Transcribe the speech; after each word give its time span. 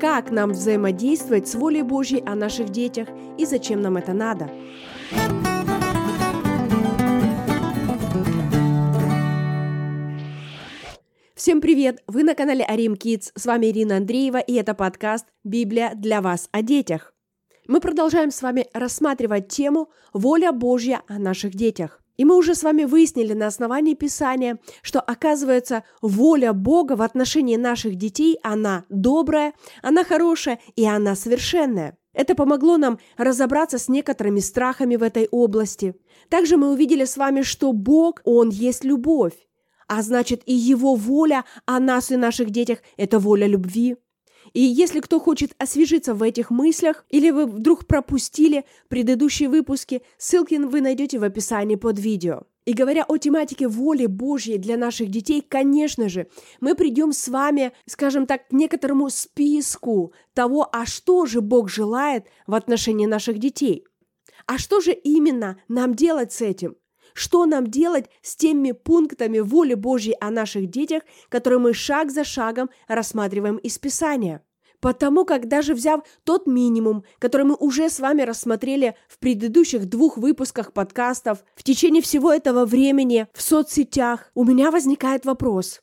как 0.00 0.30
нам 0.30 0.52
взаимодействовать 0.52 1.46
с 1.46 1.54
волей 1.54 1.82
Божьей 1.82 2.22
о 2.24 2.34
наших 2.34 2.70
детях 2.70 3.08
и 3.36 3.44
зачем 3.44 3.82
нам 3.82 3.98
это 3.98 4.14
надо. 4.14 4.50
Всем 11.34 11.60
привет! 11.60 12.02
Вы 12.06 12.22
на 12.22 12.34
канале 12.34 12.64
Арим 12.64 12.94
Kids. 12.94 13.30
С 13.34 13.46
вами 13.46 13.66
Ирина 13.66 13.98
Андреева, 13.98 14.38
и 14.38 14.54
это 14.54 14.74
подкаст 14.74 15.26
«Библия 15.44 15.92
для 15.94 16.22
вас 16.22 16.48
о 16.52 16.62
детях». 16.62 17.14
Мы 17.66 17.80
продолжаем 17.80 18.30
с 18.30 18.42
вами 18.42 18.66
рассматривать 18.72 19.48
тему 19.48 19.90
«Воля 20.12 20.52
Божья 20.52 21.02
о 21.08 21.18
наших 21.18 21.54
детях». 21.54 22.02
И 22.20 22.24
мы 22.26 22.36
уже 22.36 22.54
с 22.54 22.62
вами 22.62 22.84
выяснили 22.84 23.32
на 23.32 23.46
основании 23.46 23.94
Писания, 23.94 24.58
что, 24.82 25.00
оказывается, 25.00 25.84
воля 26.02 26.52
Бога 26.52 26.92
в 26.92 27.00
отношении 27.00 27.56
наших 27.56 27.94
детей, 27.94 28.38
она 28.42 28.84
добрая, 28.90 29.54
она 29.80 30.04
хорошая 30.04 30.60
и 30.76 30.84
она 30.84 31.14
совершенная. 31.14 31.96
Это 32.12 32.34
помогло 32.34 32.76
нам 32.76 32.98
разобраться 33.16 33.78
с 33.78 33.88
некоторыми 33.88 34.40
страхами 34.40 34.96
в 34.96 35.02
этой 35.02 35.28
области. 35.30 35.94
Также 36.28 36.58
мы 36.58 36.72
увидели 36.72 37.06
с 37.06 37.16
вами, 37.16 37.40
что 37.40 37.72
Бог, 37.72 38.20
Он 38.24 38.50
есть 38.50 38.84
любовь. 38.84 39.32
А 39.88 40.02
значит, 40.02 40.42
и 40.44 40.52
Его 40.52 40.96
воля 40.96 41.46
о 41.64 41.80
нас 41.80 42.10
и 42.10 42.16
наших 42.16 42.50
детях– 42.50 42.80
это 42.98 43.18
воля 43.18 43.46
любви. 43.46 43.96
И 44.52 44.60
если 44.60 45.00
кто 45.00 45.20
хочет 45.20 45.52
освежиться 45.58 46.14
в 46.14 46.22
этих 46.22 46.50
мыслях, 46.50 47.04
или 47.08 47.30
вы 47.30 47.46
вдруг 47.46 47.86
пропустили 47.86 48.64
предыдущие 48.88 49.48
выпуски, 49.48 50.02
ссылки 50.18 50.56
вы 50.56 50.80
найдете 50.80 51.18
в 51.18 51.24
описании 51.24 51.76
под 51.76 51.98
видео. 51.98 52.42
И 52.66 52.72
говоря 52.72 53.04
о 53.08 53.16
тематике 53.16 53.68
воли 53.68 54.06
Божьей 54.06 54.58
для 54.58 54.76
наших 54.76 55.10
детей, 55.10 55.40
конечно 55.40 56.08
же, 56.08 56.28
мы 56.60 56.74
придем 56.74 57.12
с 57.12 57.28
вами, 57.28 57.72
скажем 57.86 58.26
так, 58.26 58.48
к 58.48 58.52
некоторому 58.52 59.08
списку 59.10 60.12
того, 60.34 60.68
а 60.70 60.86
что 60.86 61.26
же 61.26 61.40
Бог 61.40 61.70
желает 61.70 62.26
в 62.46 62.54
отношении 62.54 63.06
наших 63.06 63.38
детей. 63.38 63.86
А 64.46 64.58
что 64.58 64.80
же 64.80 64.92
именно 64.92 65.58
нам 65.68 65.94
делать 65.94 66.32
с 66.32 66.42
этим? 66.42 66.76
Что 67.14 67.46
нам 67.46 67.66
делать 67.66 68.06
с 68.22 68.36
теми 68.36 68.72
пунктами 68.72 69.38
воли 69.38 69.74
Божьей 69.74 70.16
о 70.20 70.30
наших 70.30 70.70
детях, 70.70 71.02
которые 71.28 71.58
мы 71.58 71.74
шаг 71.74 72.10
за 72.10 72.24
шагом 72.24 72.70
рассматриваем 72.88 73.56
из 73.56 73.78
Писания? 73.78 74.42
Потому 74.80 75.26
как 75.26 75.46
даже 75.46 75.74
взяв 75.74 76.00
тот 76.24 76.46
минимум, 76.46 77.04
который 77.18 77.44
мы 77.44 77.54
уже 77.54 77.90
с 77.90 78.00
вами 78.00 78.22
рассмотрели 78.22 78.96
в 79.08 79.18
предыдущих 79.18 79.86
двух 79.86 80.16
выпусках 80.16 80.72
подкастов, 80.72 81.44
в 81.54 81.62
течение 81.62 82.02
всего 82.02 82.32
этого 82.32 82.64
времени 82.64 83.26
в 83.34 83.42
соцсетях, 83.42 84.30
у 84.34 84.44
меня 84.44 84.70
возникает 84.70 85.26
вопрос. 85.26 85.82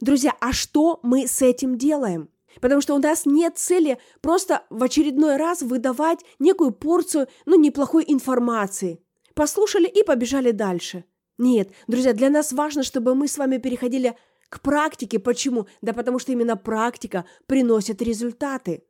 Друзья, 0.00 0.32
а 0.40 0.52
что 0.52 0.98
мы 1.02 1.26
с 1.26 1.42
этим 1.42 1.76
делаем? 1.76 2.30
Потому 2.60 2.80
что 2.80 2.94
у 2.94 2.98
нас 2.98 3.26
нет 3.26 3.58
цели 3.58 3.98
просто 4.22 4.62
в 4.70 4.82
очередной 4.82 5.36
раз 5.36 5.62
выдавать 5.62 6.20
некую 6.38 6.72
порцию, 6.72 7.28
ну, 7.44 7.58
неплохой 7.58 8.04
информации– 8.06 9.00
послушали 9.38 9.86
и 9.86 10.02
побежали 10.02 10.50
дальше. 10.50 11.04
Нет, 11.38 11.70
друзья, 11.86 12.12
для 12.12 12.28
нас 12.28 12.52
важно, 12.52 12.82
чтобы 12.82 13.14
мы 13.14 13.28
с 13.28 13.38
вами 13.38 13.58
переходили 13.58 14.16
к 14.48 14.60
практике. 14.60 15.20
Почему? 15.20 15.68
Да 15.80 15.92
потому 15.92 16.18
что 16.18 16.32
именно 16.32 16.56
практика 16.56 17.24
приносит 17.46 18.02
результаты. 18.02 18.82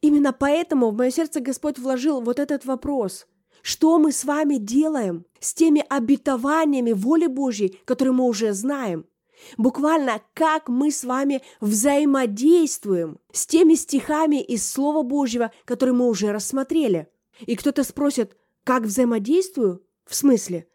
Именно 0.00 0.32
поэтому 0.32 0.90
в 0.90 0.96
мое 0.96 1.12
сердце 1.12 1.38
Господь 1.38 1.78
вложил 1.78 2.20
вот 2.20 2.40
этот 2.40 2.64
вопрос. 2.64 3.28
Что 3.62 4.00
мы 4.00 4.10
с 4.10 4.24
вами 4.24 4.56
делаем 4.56 5.24
с 5.38 5.54
теми 5.54 5.84
обетованиями 5.88 6.90
воли 6.90 7.28
Божьей, 7.28 7.80
которые 7.84 8.12
мы 8.12 8.24
уже 8.24 8.54
знаем? 8.54 9.06
Буквально, 9.56 10.20
как 10.34 10.68
мы 10.68 10.90
с 10.90 11.04
вами 11.04 11.42
взаимодействуем 11.60 13.18
с 13.32 13.46
теми 13.46 13.74
стихами 13.74 14.42
из 14.42 14.68
Слова 14.68 15.04
Божьего, 15.04 15.52
которые 15.64 15.94
мы 15.94 16.08
уже 16.08 16.32
рассмотрели. 16.32 17.06
И 17.46 17.54
кто-то 17.54 17.84
спросит, 17.84 18.36
как 18.64 18.82
взаимодействую? 18.82 19.84
В 20.04 20.14
смысле? 20.14 20.66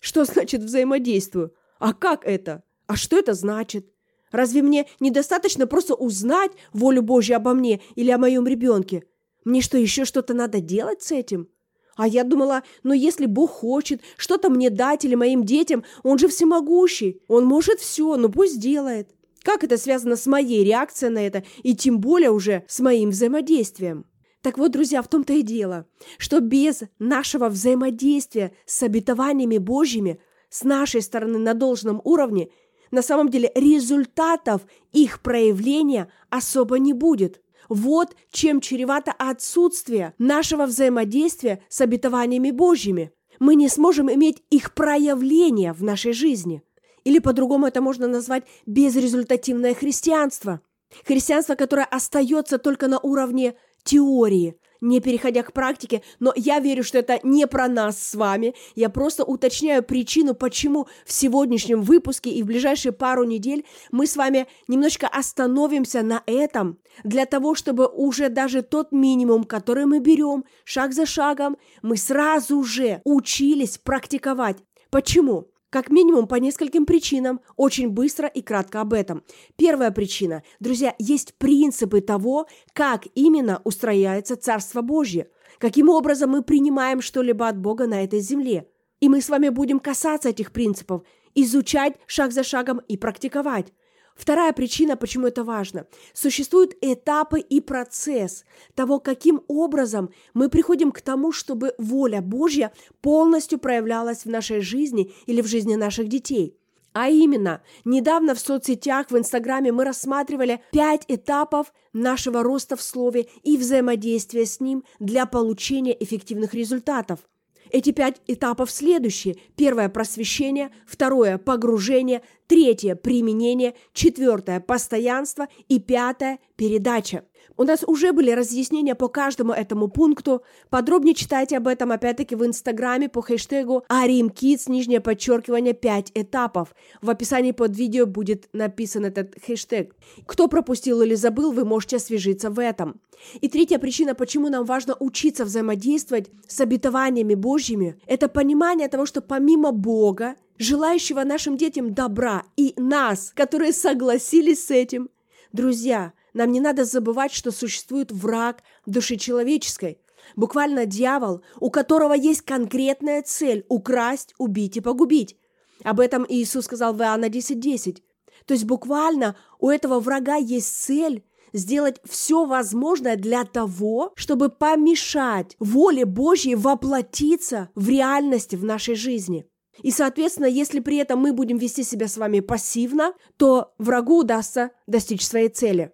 Что 0.00 0.24
значит 0.24 0.62
взаимодействую? 0.62 1.54
А 1.78 1.92
как 1.92 2.24
это? 2.24 2.62
А 2.86 2.96
что 2.96 3.18
это 3.18 3.34
значит? 3.34 3.90
Разве 4.30 4.62
мне 4.62 4.86
недостаточно 5.00 5.66
просто 5.66 5.94
узнать 5.94 6.52
волю 6.72 7.02
Божью 7.02 7.36
обо 7.36 7.54
мне 7.54 7.80
или 7.94 8.10
о 8.10 8.18
моем 8.18 8.46
ребенке? 8.46 9.04
Мне 9.44 9.60
что, 9.60 9.78
еще 9.78 10.04
что-то 10.04 10.34
надо 10.34 10.60
делать 10.60 11.02
с 11.02 11.12
этим? 11.12 11.48
А 11.96 12.08
я 12.08 12.24
думала, 12.24 12.64
ну 12.82 12.92
если 12.92 13.26
Бог 13.26 13.50
хочет 13.50 14.00
что-то 14.16 14.50
мне 14.50 14.70
дать 14.70 15.04
или 15.04 15.14
моим 15.14 15.44
детям, 15.44 15.84
Он 16.02 16.18
же 16.18 16.28
всемогущий, 16.28 17.22
Он 17.28 17.44
может 17.44 17.80
все, 17.80 18.16
ну 18.16 18.28
пусть 18.28 18.60
делает. 18.60 19.10
Как 19.42 19.62
это 19.62 19.76
связано 19.76 20.16
с 20.16 20.26
моей 20.26 20.64
реакцией 20.64 21.10
на 21.10 21.24
это 21.24 21.44
и 21.62 21.76
тем 21.76 22.00
более 22.00 22.30
уже 22.30 22.64
с 22.66 22.80
моим 22.80 23.10
взаимодействием? 23.10 24.06
Так 24.44 24.58
вот, 24.58 24.72
друзья, 24.72 25.00
в 25.00 25.08
том-то 25.08 25.32
и 25.32 25.40
дело, 25.40 25.86
что 26.18 26.40
без 26.40 26.82
нашего 26.98 27.48
взаимодействия 27.48 28.52
с 28.66 28.82
обетованиями 28.82 29.56
Божьими 29.56 30.20
с 30.50 30.64
нашей 30.64 31.00
стороны 31.00 31.38
на 31.38 31.54
должном 31.54 32.02
уровне, 32.04 32.50
на 32.90 33.00
самом 33.00 33.30
деле 33.30 33.50
результатов 33.54 34.60
их 34.92 35.22
проявления 35.22 36.10
особо 36.28 36.78
не 36.78 36.92
будет. 36.92 37.40
Вот 37.70 38.14
чем 38.30 38.60
чревато 38.60 39.12
отсутствие 39.12 40.12
нашего 40.18 40.66
взаимодействия 40.66 41.62
с 41.70 41.80
обетованиями 41.80 42.50
Божьими. 42.50 43.12
Мы 43.40 43.54
не 43.54 43.70
сможем 43.70 44.12
иметь 44.12 44.42
их 44.50 44.74
проявления 44.74 45.72
в 45.72 45.82
нашей 45.82 46.12
жизни. 46.12 46.62
Или 47.04 47.18
по-другому 47.18 47.66
это 47.66 47.80
можно 47.80 48.08
назвать 48.08 48.44
безрезультативное 48.66 49.72
христианство. 49.72 50.60
Христианство, 51.06 51.54
которое 51.54 51.86
остается 51.86 52.58
только 52.58 52.88
на 52.88 52.98
уровне 52.98 53.56
теории, 53.84 54.56
не 54.80 55.00
переходя 55.00 55.42
к 55.42 55.52
практике, 55.52 56.02
но 56.20 56.32
я 56.36 56.60
верю, 56.60 56.84
что 56.84 56.98
это 56.98 57.18
не 57.22 57.46
про 57.46 57.68
нас 57.68 57.98
с 57.98 58.14
вами. 58.14 58.54
Я 58.74 58.90
просто 58.90 59.24
уточняю 59.24 59.82
причину, 59.82 60.34
почему 60.34 60.86
в 61.06 61.12
сегодняшнем 61.12 61.82
выпуске 61.82 62.30
и 62.30 62.42
в 62.42 62.46
ближайшие 62.46 62.92
пару 62.92 63.24
недель 63.24 63.64
мы 63.90 64.06
с 64.06 64.16
вами 64.16 64.46
немножечко 64.68 65.06
остановимся 65.06 66.02
на 66.02 66.22
этом, 66.26 66.78
для 67.02 67.24
того, 67.26 67.54
чтобы 67.54 67.86
уже 67.86 68.28
даже 68.28 68.62
тот 68.62 68.92
минимум, 68.92 69.44
который 69.44 69.86
мы 69.86 70.00
берем 70.00 70.44
шаг 70.64 70.92
за 70.92 71.06
шагом, 71.06 71.56
мы 71.82 71.96
сразу 71.96 72.62
же 72.62 73.00
учились 73.04 73.78
практиковать. 73.78 74.58
Почему? 74.90 75.48
Как 75.74 75.90
минимум 75.90 76.28
по 76.28 76.36
нескольким 76.36 76.86
причинам, 76.86 77.40
очень 77.56 77.88
быстро 77.88 78.28
и 78.28 78.42
кратко 78.42 78.80
об 78.80 78.92
этом. 78.92 79.24
Первая 79.56 79.90
причина. 79.90 80.44
Друзья, 80.60 80.94
есть 81.00 81.34
принципы 81.34 82.00
того, 82.00 82.46
как 82.74 83.08
именно 83.16 83.60
устрояется 83.64 84.36
Царство 84.36 84.82
Божье, 84.82 85.28
каким 85.58 85.88
образом 85.88 86.30
мы 86.30 86.42
принимаем 86.42 87.00
что-либо 87.00 87.48
от 87.48 87.58
Бога 87.58 87.88
на 87.88 88.04
этой 88.04 88.20
земле. 88.20 88.68
И 89.00 89.08
мы 89.08 89.20
с 89.20 89.28
вами 89.28 89.48
будем 89.48 89.80
касаться 89.80 90.28
этих 90.28 90.52
принципов, 90.52 91.02
изучать 91.34 91.96
шаг 92.06 92.30
за 92.30 92.44
шагом 92.44 92.80
и 92.86 92.96
практиковать. 92.96 93.72
Вторая 94.14 94.52
причина, 94.52 94.96
почему 94.96 95.26
это 95.26 95.42
важно. 95.42 95.86
Существуют 96.12 96.76
этапы 96.80 97.40
и 97.40 97.60
процесс 97.60 98.44
того, 98.74 99.00
каким 99.00 99.42
образом 99.48 100.10
мы 100.34 100.48
приходим 100.48 100.92
к 100.92 101.00
тому, 101.00 101.32
чтобы 101.32 101.74
воля 101.78 102.20
Божья 102.20 102.72
полностью 103.00 103.58
проявлялась 103.58 104.24
в 104.24 104.30
нашей 104.30 104.60
жизни 104.60 105.12
или 105.26 105.40
в 105.40 105.46
жизни 105.46 105.74
наших 105.74 106.08
детей. 106.08 106.56
А 106.92 107.08
именно, 107.08 107.60
недавно 107.84 108.36
в 108.36 108.38
соцсетях, 108.38 109.10
в 109.10 109.18
Инстаграме 109.18 109.72
мы 109.72 109.84
рассматривали 109.84 110.62
пять 110.70 111.02
этапов 111.08 111.72
нашего 111.92 112.44
роста 112.44 112.76
в 112.76 112.82
слове 112.82 113.26
и 113.42 113.56
взаимодействия 113.56 114.46
с 114.46 114.60
ним 114.60 114.84
для 115.00 115.26
получения 115.26 115.96
эффективных 116.00 116.54
результатов– 116.54 117.18
эти 117.70 117.92
пять 117.92 118.20
этапов 118.26 118.70
следующие. 118.70 119.36
Первое– 119.56 119.88
просвещение, 119.90 120.70
второе– 120.86 121.38
погружение, 121.38 122.22
третье– 122.46 122.94
применение, 122.96 123.74
четвертое– 123.92 124.60
постоянство 124.66 125.48
и 125.68 125.78
пятое– 125.78 126.38
передача. 126.56 127.24
У 127.56 127.64
нас 127.64 127.84
уже 127.86 128.12
были 128.12 128.30
разъяснения 128.30 128.94
по 128.94 129.08
каждому 129.08 129.52
этому 129.52 129.88
пункту. 129.88 130.42
Подробнее 130.70 131.14
читайте 131.14 131.56
об 131.56 131.68
этом 131.68 131.92
опять-таки 131.92 132.34
в 132.34 132.44
Инстаграме 132.44 133.08
по 133.08 133.22
хэштегу 133.22 133.84
ArimKids, 133.88 134.62
нижнее 134.68 135.00
подчеркивание, 135.00 135.72
5 135.72 136.12
этапов. 136.14 136.74
В 137.00 137.10
описании 137.10 137.52
под 137.52 137.76
видео 137.76 138.06
будет 138.06 138.48
написан 138.52 139.04
этот 139.04 139.34
хэштег. 139.44 139.94
Кто 140.26 140.48
пропустил 140.48 141.02
или 141.02 141.14
забыл, 141.14 141.52
вы 141.52 141.64
можете 141.64 141.96
освежиться 141.96 142.50
в 142.50 142.58
этом. 142.58 143.00
И 143.40 143.48
третья 143.48 143.78
причина, 143.78 144.14
почему 144.14 144.48
нам 144.48 144.64
важно 144.64 144.96
учиться 144.98 145.44
взаимодействовать 145.44 146.30
с 146.48 146.60
обетованиями 146.60 147.34
Божьими, 147.34 147.96
это 148.06 148.28
понимание 148.28 148.88
того, 148.88 149.06
что 149.06 149.20
помимо 149.20 149.70
Бога, 149.70 150.34
желающего 150.58 151.22
нашим 151.22 151.56
детям 151.56 151.94
добра, 151.94 152.44
и 152.56 152.74
нас, 152.76 153.32
которые 153.34 153.72
согласились 153.72 154.66
с 154.66 154.70
этим, 154.70 155.08
друзья– 155.52 156.12
нам 156.34 156.52
не 156.52 156.60
надо 156.60 156.84
забывать, 156.84 157.32
что 157.32 157.50
существует 157.50 158.12
враг 158.12 158.62
души 158.86 159.16
человеческой, 159.16 159.98
буквально 160.36 160.84
дьявол, 160.86 161.42
у 161.58 161.70
которого 161.70 162.12
есть 162.12 162.42
конкретная 162.42 163.22
цель– 163.22 163.64
украсть, 163.68 164.34
убить 164.38 164.76
и 164.76 164.80
погубить. 164.80 165.36
Об 165.82 166.00
этом 166.00 166.26
Иисус 166.28 166.66
сказал 166.66 166.94
в 166.94 167.00
Иоанна 167.00 167.26
10.10. 167.26 167.54
10. 167.54 168.02
То 168.46 168.54
есть 168.54 168.64
буквально 168.64 169.36
у 169.58 169.70
этого 169.70 170.00
врага 170.00 170.36
есть 170.36 170.82
цель 170.82 171.24
сделать 171.52 172.00
все 172.04 172.46
возможное 172.46 173.16
для 173.16 173.44
того, 173.44 174.12
чтобы 174.16 174.48
помешать 174.48 175.56
воле 175.60 176.04
Божьей 176.04 176.56
воплотиться 176.56 177.70
в 177.74 177.88
реальности 177.88 178.56
в 178.56 178.64
нашей 178.64 178.96
жизни. 178.96 179.46
И, 179.82 179.90
соответственно, 179.90 180.46
если 180.46 180.80
при 180.80 180.98
этом 180.98 181.20
мы 181.20 181.32
будем 181.32 181.58
вести 181.58 181.82
себя 181.82 182.08
с 182.08 182.16
вами 182.16 182.40
пассивно, 182.40 183.12
то 183.36 183.72
врагу 183.78 184.20
удастся 184.20 184.70
достичь 184.86 185.26
своей 185.26 185.48
цели. 185.48 185.92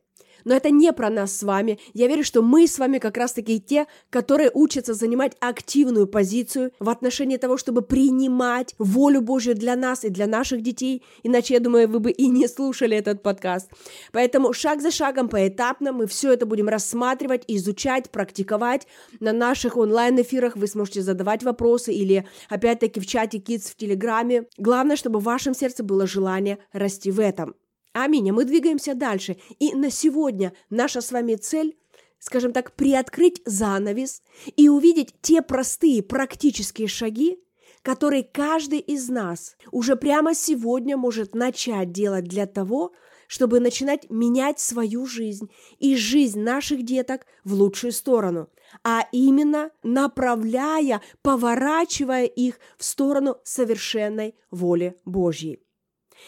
Но 0.50 0.56
это 0.56 0.70
не 0.70 0.92
про 0.92 1.10
нас 1.10 1.36
с 1.36 1.44
вами. 1.44 1.78
Я 1.94 2.08
верю, 2.08 2.24
что 2.24 2.42
мы 2.42 2.66
с 2.66 2.76
вами 2.80 2.98
как 2.98 3.16
раз-таки 3.16 3.60
те, 3.60 3.86
которые 4.10 4.50
учатся 4.52 4.94
занимать 4.94 5.36
активную 5.38 6.08
позицию 6.08 6.72
в 6.80 6.88
отношении 6.88 7.36
того, 7.36 7.56
чтобы 7.56 7.82
принимать 7.82 8.74
волю 8.76 9.20
Божью 9.20 9.54
для 9.54 9.76
нас 9.76 10.02
и 10.02 10.08
для 10.08 10.26
наших 10.26 10.62
детей. 10.62 11.04
Иначе, 11.22 11.54
я 11.54 11.60
думаю, 11.60 11.86
вы 11.86 12.00
бы 12.00 12.10
и 12.10 12.26
не 12.26 12.48
слушали 12.48 12.96
этот 12.96 13.22
подкаст. 13.22 13.70
Поэтому 14.10 14.52
шаг 14.52 14.82
за 14.82 14.90
шагом, 14.90 15.28
поэтапно 15.28 15.92
мы 15.92 16.08
все 16.08 16.32
это 16.32 16.46
будем 16.46 16.68
рассматривать, 16.68 17.44
изучать, 17.46 18.10
практиковать. 18.10 18.88
На 19.20 19.32
наших 19.32 19.76
онлайн-эфирах 19.76 20.56
вы 20.56 20.66
сможете 20.66 21.02
задавать 21.02 21.44
вопросы 21.44 21.92
или, 21.92 22.26
опять-таки, 22.48 22.98
в 22.98 23.06
чате 23.06 23.38
Kids 23.38 23.70
в 23.70 23.76
Телеграме. 23.76 24.46
Главное, 24.58 24.96
чтобы 24.96 25.20
в 25.20 25.22
вашем 25.22 25.54
сердце 25.54 25.84
было 25.84 26.08
желание 26.08 26.58
расти 26.72 27.12
в 27.12 27.20
этом. 27.20 27.54
Аминь. 27.92 28.30
Мы 28.32 28.44
двигаемся 28.44 28.94
дальше. 28.94 29.36
И 29.58 29.74
на 29.74 29.90
сегодня 29.90 30.52
наша 30.68 31.00
с 31.00 31.12
вами 31.12 31.34
цель 31.36 31.76
скажем 32.20 32.52
так, 32.52 32.76
приоткрыть 32.76 33.42
занавес 33.44 34.22
и 34.54 34.68
увидеть 34.68 35.14
те 35.20 35.42
простые 35.42 36.02
практические 36.02 36.86
шаги, 36.86 37.42
которые 37.82 38.22
каждый 38.22 38.78
из 38.78 39.08
нас 39.08 39.56
уже 39.72 39.96
прямо 39.96 40.34
сегодня 40.34 40.96
может 40.96 41.34
начать 41.34 41.92
делать 41.92 42.24
для 42.24 42.46
того, 42.46 42.92
чтобы 43.26 43.58
начинать 43.60 44.10
менять 44.10 44.60
свою 44.60 45.06
жизнь 45.06 45.50
и 45.78 45.96
жизнь 45.96 46.40
наших 46.40 46.84
деток 46.84 47.26
в 47.44 47.54
лучшую 47.54 47.92
сторону, 47.92 48.48
а 48.84 49.06
именно 49.12 49.70
направляя, 49.82 51.00
поворачивая 51.22 52.24
их 52.24 52.60
в 52.76 52.84
сторону 52.84 53.36
совершенной 53.44 54.34
воли 54.50 54.96
Божьей. 55.04 55.60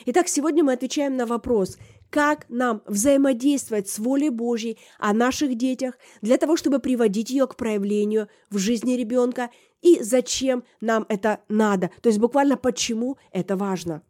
Итак, 0.06 0.28
сегодня 0.28 0.64
мы 0.64 0.72
отвечаем 0.72 1.16
на 1.16 1.26
вопрос, 1.26 1.78
как 2.10 2.46
нам 2.48 2.82
взаимодействовать 2.86 3.88
с 3.88 3.98
волей 3.98 4.30
Божьей 4.30 4.78
о 4.98 5.12
наших 5.12 5.56
детях 5.56 5.98
для 6.20 6.36
того, 6.36 6.56
чтобы 6.56 6.78
приводить 6.78 7.30
ее 7.30 7.46
к 7.46 7.56
проявлению 7.56 8.28
в 8.50 8.58
жизни 8.58 8.94
ребенка 8.94 9.50
и 9.80 10.02
зачем 10.02 10.64
нам 10.80 11.06
это 11.08 11.40
надо, 11.48 11.90
то 12.00 12.08
есть 12.08 12.18
буквально 12.18 12.56
почему 12.56 13.16
это 13.32 13.56
важно. 13.56 14.02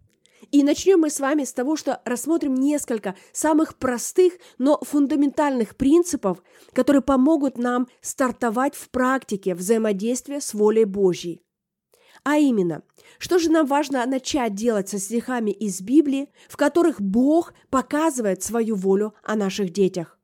И 0.50 0.64
начнем 0.64 1.00
мы 1.00 1.11
с 1.11 1.20
вами 1.20 1.44
с 1.44 1.52
того, 1.52 1.76
что 1.76 2.02
рассмотрим 2.05 2.55
несколько 2.55 3.14
самых 3.32 3.76
простых, 3.76 4.35
но 4.58 4.81
фундаментальных 4.82 5.76
принципов, 5.76 6.43
которые 6.73 7.00
помогут 7.00 7.56
нам 7.58 7.88
стартовать 8.00 8.75
в 8.75 8.90
практике 8.90 9.55
взаимодействия 9.55 10.40
с 10.40 10.52
волей 10.52 10.85
Божьей. 10.85 11.43
А 12.25 12.37
именно, 12.37 12.83
что 13.19 13.39
же 13.39 13.51
нам 13.51 13.67
важно 13.67 14.05
начать 14.07 14.55
делать 14.55 14.89
со 14.89 14.99
стихами 14.99 15.51
из 15.51 15.81
Библии, 15.81 16.29
в 16.49 16.57
которых 16.57 17.01
Бог 17.01 17.53
показывает 17.69 18.43
свою 18.43 18.77
волю 18.77 19.15
о 19.25 19.35
наших 19.35 19.71
детях? 19.71 20.19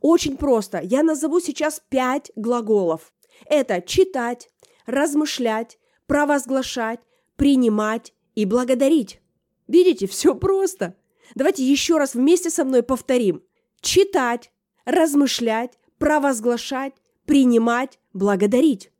Очень 0.00 0.36
просто. 0.36 0.80
Я 0.82 1.02
назову 1.02 1.40
сейчас 1.40 1.80
пять 1.88 2.32
глаголов. 2.34 3.12
Это 3.46 3.80
читать, 3.80 4.50
размышлять, 4.86 5.78
провозглашать, 6.06 7.00
принимать 7.36 8.12
и 8.34 8.44
благодарить. 8.44 9.20
Видите, 9.68 10.06
все 10.06 10.34
просто. 10.34 10.96
Давайте 11.34 11.62
еще 11.62 11.98
раз 11.98 12.14
вместе 12.14 12.50
со 12.50 12.64
мной 12.64 12.82
повторим. 12.82 13.42
Читать, 13.80 14.50
размышлять, 14.84 15.78
провозглашать, 15.98 16.94
принимать, 17.26 18.00
благодарить. 18.12 18.90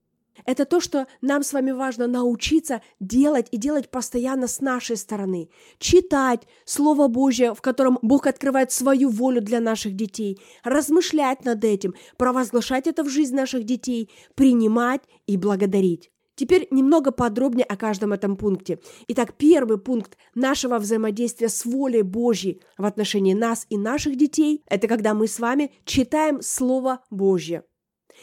Это 0.49 0.65
то, 0.65 0.81
что 0.81 1.07
нам 1.21 1.43
с 1.43 1.53
вами 1.53 1.73
важно 1.73 2.07
научиться 2.07 2.81
делать 3.01 3.49
и 3.51 3.59
делать 3.59 3.91
постоянно 3.91 4.47
с 4.49 4.63
нашей 4.63 4.97
стороны. 4.97 5.51
Читать 5.79 6.49
Слово 6.65 7.07
Божье, 7.07 7.53
в 7.53 7.61
котором 7.61 7.99
Бог 8.01 8.27
открывает 8.27 8.73
свою 8.73 9.11
волю 9.11 9.43
для 9.43 9.61
наших 9.61 9.95
детей. 9.95 10.41
Размышлять 10.65 11.45
над 11.45 11.63
этим, 11.65 11.93
провозглашать 12.17 12.87
это 12.87 13.05
в 13.05 13.11
жизнь 13.11 13.37
наших 13.37 13.65
детей, 13.65 14.11
принимать 14.37 15.03
и 15.27 15.37
благодарить. 15.37 16.11
Теперь 16.35 16.67
немного 16.71 17.11
подробнее 17.13 17.67
о 17.67 17.77
каждом 17.77 18.15
этом 18.15 18.39
пункте. 18.39 18.81
Итак, 19.09 19.35
первый 19.37 19.77
пункт 19.77 20.17
нашего 20.35 20.79
взаимодействия 20.79 21.51
с 21.51 21.67
волей 21.67 22.01
Божьей 22.01 22.63
в 22.79 22.87
отношении 22.87 23.35
нас 23.35 23.67
и 23.69 23.77
наших 23.77 24.17
детей– 24.17 24.63
это 24.71 24.89
когда 24.89 25.13
мы 25.13 25.27
с 25.27 25.41
вами 25.41 25.73
читаем 25.85 26.41
Слово 26.41 27.05
Божье. 27.11 27.65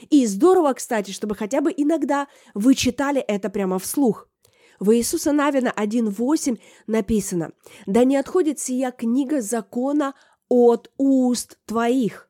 И 0.09 0.25
здорово, 0.25 0.73
кстати, 0.73 1.11
чтобы 1.11 1.35
хотя 1.35 1.61
бы 1.61 1.73
иногда 1.75 2.27
вы 2.53 2.75
читали 2.75 3.21
это 3.21 3.49
прямо 3.49 3.79
вслух. 3.79 4.27
В 4.79 4.95
Иисуса 4.95 5.31
Навина 5.31 5.73
1.8 5.75 6.59
написано 6.87 7.51
«Да 7.85 8.03
не 8.03 8.17
отходит 8.17 8.59
сия 8.59 8.91
книга 8.91 9.41
закона 9.41 10.13
от 10.49 10.91
уст 10.97 11.57
твоих, 11.65 12.29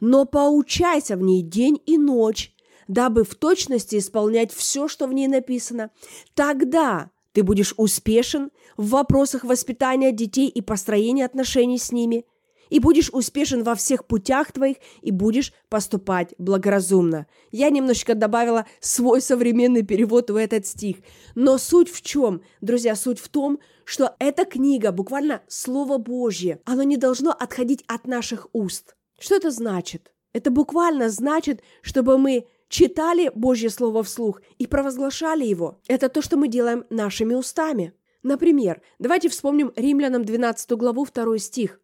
но 0.00 0.24
поучайся 0.24 1.16
в 1.16 1.22
ней 1.22 1.42
день 1.42 1.80
и 1.86 1.96
ночь, 1.96 2.54
дабы 2.88 3.24
в 3.24 3.34
точности 3.34 3.98
исполнять 3.98 4.52
все, 4.52 4.88
что 4.88 5.06
в 5.06 5.12
ней 5.12 5.28
написано. 5.28 5.90
Тогда 6.34 7.10
ты 7.32 7.42
будешь 7.42 7.74
успешен 7.76 8.50
в 8.76 8.90
вопросах 8.90 9.44
воспитания 9.44 10.12
детей 10.12 10.48
и 10.48 10.60
построения 10.60 11.24
отношений 11.24 11.78
с 11.78 11.92
ними– 11.92 12.26
и 12.70 12.80
будешь 12.80 13.10
успешен 13.10 13.62
во 13.62 13.74
всех 13.74 14.06
путях 14.06 14.52
твоих, 14.52 14.76
и 15.02 15.10
будешь 15.10 15.52
поступать 15.68 16.34
благоразумно. 16.38 17.26
Я 17.52 17.70
немножечко 17.70 18.14
добавила 18.14 18.66
свой 18.80 19.20
современный 19.20 19.82
перевод 19.82 20.30
в 20.30 20.36
этот 20.36 20.66
стих. 20.66 20.96
Но 21.34 21.58
суть 21.58 21.90
в 21.90 22.02
чем, 22.02 22.42
друзья, 22.60 22.94
суть 22.94 23.18
в 23.18 23.28
том, 23.28 23.58
что 23.84 24.16
эта 24.18 24.44
книга, 24.44 24.92
буквально 24.92 25.42
Слово 25.48 25.98
Божье, 25.98 26.60
оно 26.64 26.82
не 26.82 26.96
должно 26.96 27.30
отходить 27.30 27.84
от 27.86 28.06
наших 28.06 28.48
уст. 28.52 28.96
Что 29.18 29.36
это 29.36 29.50
значит? 29.50 30.12
Это 30.32 30.50
буквально 30.50 31.08
значит, 31.08 31.62
чтобы 31.82 32.18
мы 32.18 32.46
читали 32.68 33.30
Божье 33.34 33.70
Слово 33.70 34.02
вслух 34.02 34.42
и 34.58 34.66
провозглашали 34.66 35.44
его. 35.44 35.78
Это 35.88 36.08
то, 36.08 36.20
что 36.20 36.36
мы 36.36 36.48
делаем 36.48 36.84
нашими 36.90 37.34
устами. 37.34 37.94
Например, 38.22 38.82
давайте 38.98 39.28
вспомним 39.28 39.72
Римлянам 39.76 40.24
12 40.24 40.72
главу 40.72 41.06
2 41.06 41.38
стих. 41.38 41.80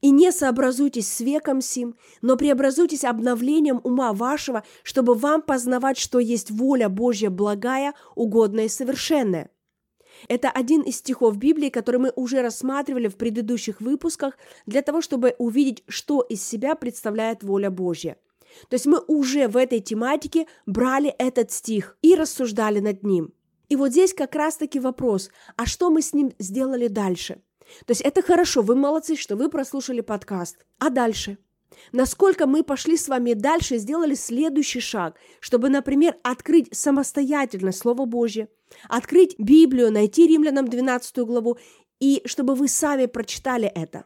И 0.00 0.10
не 0.10 0.32
сообразуйтесь 0.32 1.10
с 1.10 1.20
веком 1.20 1.60
сим, 1.60 1.96
но 2.22 2.36
преобразуйтесь 2.36 3.04
обновлением 3.04 3.80
ума 3.84 4.12
вашего, 4.12 4.64
чтобы 4.82 5.14
вам 5.14 5.42
познавать, 5.42 5.98
что 5.98 6.18
есть 6.18 6.50
воля 6.50 6.88
Божья 6.88 7.30
благая, 7.30 7.94
угодная 8.14 8.66
и 8.66 8.68
совершенная. 8.68 9.50
Это 10.28 10.50
один 10.50 10.82
из 10.82 10.96
стихов 10.98 11.36
Библии, 11.36 11.70
который 11.70 12.00
мы 12.00 12.12
уже 12.14 12.40
рассматривали 12.42 13.08
в 13.08 13.16
предыдущих 13.16 13.80
выпусках 13.80 14.38
для 14.66 14.82
того, 14.82 15.00
чтобы 15.00 15.34
увидеть, 15.38 15.82
что 15.88 16.20
из 16.20 16.46
себя 16.46 16.74
представляет 16.74 17.42
воля 17.42 17.70
Божья. 17.70 18.16
То 18.68 18.74
есть 18.74 18.86
мы 18.86 19.00
уже 19.06 19.48
в 19.48 19.56
этой 19.56 19.80
тематике 19.80 20.46
брали 20.66 21.10
этот 21.18 21.50
стих 21.50 21.96
и 22.02 22.14
рассуждали 22.14 22.78
над 22.78 23.02
ним. 23.02 23.32
И 23.68 23.76
вот 23.76 23.90
здесь 23.90 24.14
как 24.14 24.34
раз-таки 24.34 24.78
вопрос, 24.78 25.30
а 25.56 25.66
что 25.66 25.90
мы 25.90 26.02
с 26.02 26.12
ним 26.12 26.32
сделали 26.38 26.88
дальше– 26.88 27.40
то 27.86 27.90
есть 27.90 28.00
это 28.00 28.22
хорошо, 28.22 28.62
вы 28.62 28.74
молодцы, 28.74 29.16
что 29.16 29.36
вы 29.36 29.48
прослушали 29.48 30.00
подкаст. 30.00 30.64
А 30.78 30.90
дальше? 30.90 31.38
Насколько 31.92 32.46
мы 32.46 32.62
пошли 32.62 32.96
с 32.96 33.08
вами 33.08 33.32
дальше 33.32 33.76
и 33.76 33.78
сделали 33.78 34.14
следующий 34.14 34.80
шаг, 34.80 35.16
чтобы, 35.40 35.68
например, 35.68 36.16
открыть 36.22 36.68
самостоятельно 36.76 37.72
Слово 37.72 38.04
Божье, 38.04 38.48
открыть 38.88 39.34
Библию, 39.38 39.90
найти 39.92 40.26
Римлянам 40.26 40.68
12 40.68 41.18
главу, 41.18 41.58
и 42.00 42.22
чтобы 42.26 42.54
вы 42.54 42.68
сами 42.68 43.06
прочитали 43.06 43.66
это. 43.66 44.04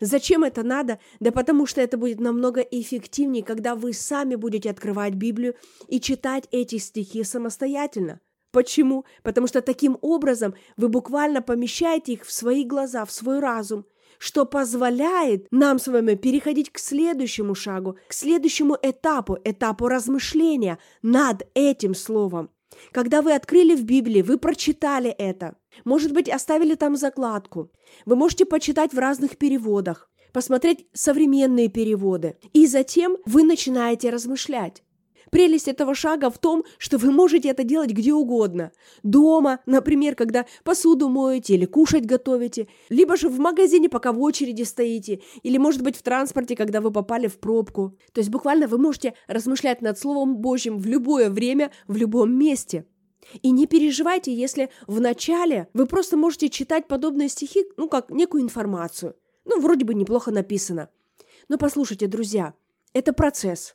Зачем 0.00 0.42
это 0.42 0.64
надо? 0.64 0.98
Да 1.20 1.30
потому 1.30 1.66
что 1.66 1.80
это 1.80 1.96
будет 1.96 2.18
намного 2.18 2.60
эффективнее, 2.60 3.44
когда 3.44 3.76
вы 3.76 3.92
сами 3.92 4.34
будете 4.34 4.70
открывать 4.70 5.14
Библию 5.14 5.54
и 5.86 6.00
читать 6.00 6.48
эти 6.50 6.78
стихи 6.78 7.22
самостоятельно– 7.22 8.20
Почему? 8.52 9.06
Потому 9.22 9.46
что 9.46 9.62
таким 9.62 9.98
образом 10.02 10.54
вы 10.76 10.88
буквально 10.88 11.40
помещаете 11.42 12.12
их 12.12 12.24
в 12.24 12.32
свои 12.32 12.64
глаза, 12.64 13.04
в 13.04 13.10
свой 13.10 13.40
разум, 13.40 13.86
что 14.18 14.44
позволяет 14.44 15.46
нам 15.50 15.78
с 15.78 15.88
вами 15.88 16.14
переходить 16.14 16.70
к 16.70 16.78
следующему 16.78 17.54
шагу, 17.54 17.96
к 18.06 18.12
следующему 18.12 18.76
этапу, 18.80 19.38
этапу 19.42 19.88
размышления 19.88 20.78
над 21.00 21.48
этим 21.54 21.94
словом. 21.94 22.50
Когда 22.92 23.22
вы 23.22 23.34
открыли 23.34 23.74
в 23.74 23.84
Библии, 23.84 24.22
вы 24.22 24.38
прочитали 24.38 25.10
это, 25.10 25.56
может 25.84 26.12
быть, 26.12 26.28
оставили 26.28 26.74
там 26.74 26.96
закладку. 26.96 27.72
Вы 28.04 28.16
можете 28.16 28.44
почитать 28.44 28.92
в 28.92 28.98
разных 28.98 29.38
переводах, 29.38 30.10
посмотреть 30.32 30.86
современные 30.92 31.68
переводы, 31.68 32.36
и 32.52 32.66
затем 32.66 33.16
вы 33.24 33.44
начинаете 33.44 34.10
размышлять. 34.10 34.82
Прелесть 35.32 35.66
этого 35.66 35.94
шага 35.94 36.28
в 36.28 36.36
том, 36.36 36.62
что 36.76 36.98
вы 36.98 37.10
можете 37.10 37.48
это 37.48 37.64
делать 37.64 37.90
где 37.90 38.12
угодно. 38.12 38.70
Дома, 39.02 39.60
например, 39.64 40.14
когда 40.14 40.44
посуду 40.62 41.08
моете 41.08 41.54
или 41.54 41.64
кушать 41.64 42.04
готовите, 42.04 42.68
либо 42.90 43.16
же 43.16 43.30
в 43.30 43.38
магазине, 43.38 43.88
пока 43.88 44.12
в 44.12 44.20
очереди 44.20 44.62
стоите, 44.64 45.22
или, 45.42 45.56
может 45.56 45.80
быть, 45.80 45.96
в 45.96 46.02
транспорте, 46.02 46.54
когда 46.54 46.82
вы 46.82 46.90
попали 46.90 47.28
в 47.28 47.38
пробку. 47.38 47.96
То 48.12 48.20
есть 48.20 48.28
буквально 48.28 48.66
вы 48.68 48.76
можете 48.76 49.14
размышлять 49.26 49.80
над 49.80 49.98
Словом 49.98 50.36
Божьим 50.36 50.76
в 50.76 50.84
любое 50.84 51.30
время, 51.30 51.70
в 51.88 51.96
любом 51.96 52.38
месте. 52.38 52.84
И 53.40 53.52
не 53.52 53.66
переживайте, 53.66 54.34
если 54.34 54.68
в 54.86 55.00
начале 55.00 55.66
вы 55.72 55.86
просто 55.86 56.18
можете 56.18 56.50
читать 56.50 56.88
подобные 56.88 57.30
стихи, 57.30 57.64
ну, 57.78 57.88
как 57.88 58.10
некую 58.10 58.42
информацию. 58.42 59.16
Ну, 59.46 59.62
вроде 59.62 59.86
бы 59.86 59.94
неплохо 59.94 60.30
написано. 60.30 60.90
Но 61.48 61.56
послушайте, 61.56 62.06
друзья, 62.06 62.52
это 62.92 63.14
процесс. 63.14 63.74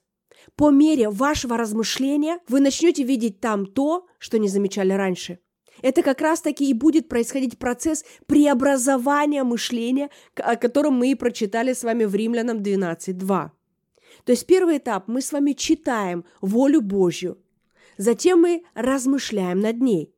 По 0.56 0.70
мере 0.72 1.10
вашего 1.10 1.58
размышления 1.58 2.40
вы 2.48 2.60
начнете 2.60 3.04
видеть 3.04 3.40
там 3.40 3.66
то, 3.66 4.08
что 4.18 4.40
не 4.40 4.48
замечали 4.48 4.94
раньше. 4.94 5.40
Это 5.82 6.02
как 6.02 6.22
раз-таки 6.22 6.70
и 6.70 6.74
будет 6.74 7.08
происходить 7.08 7.60
процесс 7.60 8.04
преобразования 8.26 9.44
мышления, 9.44 10.10
о 10.36 10.56
котором 10.56 10.94
мы 10.94 11.12
и 11.12 11.16
прочитали 11.16 11.74
с 11.74 11.84
вами 11.84 12.06
в 12.06 12.16
Римлянам 12.16 12.58
12.2. 12.58 13.52
То 14.24 14.32
есть 14.32 14.46
первый 14.48 14.78
этап 14.78 15.08
мы 15.08 15.22
с 15.22 15.32
вами 15.32 15.54
читаем 15.54 16.26
волю 16.42 16.82
Божью, 16.82 17.38
затем 17.98 18.42
мы 18.42 18.64
размышляем 18.74 19.60
над 19.60 19.80
ней. 19.80 20.14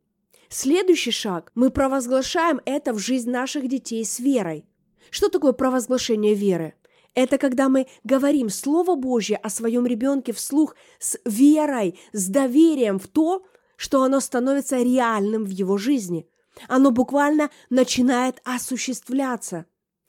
Следующий 0.48 1.12
шаг– 1.12 1.52
мы 1.56 1.70
провозглашаем 1.70 2.60
это 2.66 2.94
в 2.94 2.98
жизнь 2.98 3.30
наших 3.30 3.68
детей 3.68 4.04
с 4.04 4.20
верой. 4.20 4.66
Что 5.12 5.30
такое 5.30 5.52
провозглашение 5.52 6.34
веры? 6.34 6.74
Это 7.16 7.38
когда 7.38 7.70
мы 7.70 7.88
говорим 8.04 8.50
Слово 8.50 8.96
Божье 8.96 9.38
о 9.38 9.50
своем 9.50 9.86
ребенке 9.86 10.34
вслух 10.34 10.76
с 11.00 11.18
верой, 11.26 12.00
с 12.12 12.28
доверием 12.28 13.00
в 13.00 13.08
то, 13.08 13.44
что 13.76 14.04
оно 14.04 14.20
становится 14.20 14.82
реальным 14.82 15.46
в 15.46 15.50
его 15.50 15.78
жизни. 15.78 16.28
Оно 16.68 16.92
буквально 16.92 17.50
начинает 17.70 18.42
осуществляться. 18.44 19.66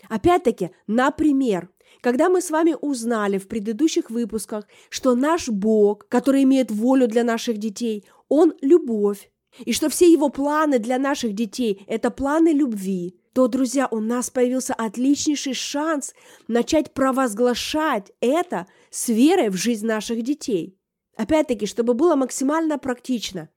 Опять-таки, 0.09 0.71
например, 0.87 1.69
когда 2.01 2.29
мы 2.29 2.41
с 2.41 2.51
вами 2.51 2.77
узнали 2.81 3.39
в 3.39 3.47
предыдущих 3.49 4.11
выпусках, 4.11 4.67
что 4.89 5.15
наш 5.15 5.49
Бог, 5.49 6.09
который 6.09 6.43
имеет 6.45 6.71
волю 6.71 7.07
для 7.09 7.25
наших 7.25 7.59
детей, 7.59 8.05
Он– 8.29 8.55
любовь, 8.63 9.31
и 9.65 9.73
что 9.73 9.89
все 9.89 10.11
Его 10.11 10.29
планы 10.31 10.79
для 10.79 10.99
наших 10.99 11.35
детей– 11.35 11.85
это 11.87 12.11
планы 12.11 12.49
любви, 12.49 13.20
то, 13.33 13.47
друзья, 13.49 13.87
у 13.91 14.01
нас 14.01 14.31
появился 14.31 14.75
отличнейший 14.75 15.55
шанс 15.55 16.15
начать 16.49 16.93
провозглашать 16.93 18.13
это 18.21 18.67
с 18.91 19.09
верой 19.09 19.51
в 19.51 19.57
жизнь 19.57 19.87
наших 19.87 20.23
детей. 20.23 20.77
Опять-таки, 21.17 21.67
чтобы 21.67 21.95
было 21.95 22.17
максимально 22.17 22.79
практично. 22.79 23.49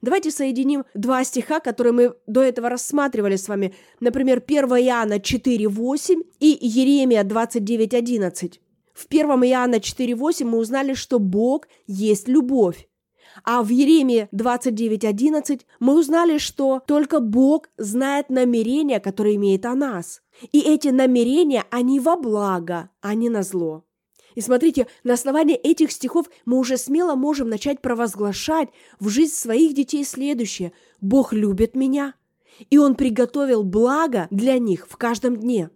Давайте 0.00 0.30
соединим 0.30 0.84
два 0.94 1.22
стиха, 1.24 1.60
которые 1.60 1.92
мы 1.92 2.14
до 2.26 2.42
этого 2.42 2.68
рассматривали 2.68 3.36
с 3.36 3.48
вами. 3.48 3.74
Например, 4.00 4.42
1 4.44 4.64
Иоанна 4.64 5.18
4.8 5.18 6.22
и 6.40 6.58
Еремия 6.60 7.22
29.11. 7.24 8.58
В 8.94 9.06
1 9.08 9.26
Иоанна 9.44 9.76
4.8 9.76 10.44
мы 10.44 10.58
узнали, 10.58 10.94
что 10.94 11.18
Бог 11.18 11.68
есть 11.86 12.28
любовь. 12.28 12.88
А 13.44 13.62
в 13.62 13.68
Еремии 13.68 14.28
29.11 14.32 15.62
мы 15.80 15.98
узнали, 15.98 16.38
что 16.38 16.82
только 16.86 17.20
Бог 17.20 17.68
знает 17.76 18.30
намерения, 18.30 19.00
которые 19.00 19.36
имеет 19.36 19.64
о 19.66 19.74
нас. 19.74 20.22
И 20.52 20.60
эти 20.60 20.88
намерения, 20.88 21.64
они 21.70 22.00
во 22.00 22.16
благо, 22.16 22.90
а 23.00 23.14
не 23.14 23.28
на 23.28 23.42
зло. 23.42 23.84
И 24.34 24.40
смотрите, 24.40 24.86
на 25.04 25.14
основании 25.14 25.56
этих 25.56 25.92
стихов 25.92 26.26
мы 26.44 26.58
уже 26.58 26.76
смело 26.78 27.14
можем 27.14 27.48
начать 27.48 27.80
провозглашать 27.80 28.68
в 28.98 29.08
жизнь 29.08 29.34
своих 29.34 29.74
детей 29.74 30.04
следующее. 30.04 30.72
Бог 31.00 31.32
любит 31.32 31.74
меня, 31.74 32.14
и 32.70 32.78
Он 32.78 32.94
приготовил 32.94 33.62
благо 33.62 34.28
для 34.30 34.58
них 34.58 34.86
в 34.88 34.96
каждом 34.96 35.36
дне. 35.36 35.70